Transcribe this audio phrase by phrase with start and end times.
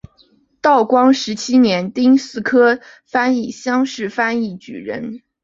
[0.61, 5.21] 道光十七年丁酉科翻译乡试翻译举人。